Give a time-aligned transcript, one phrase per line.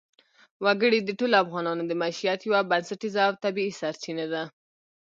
[0.63, 4.43] وګړي د ټولو افغانانو د معیشت یوه بنسټیزه او طبیعي سرچینه ده.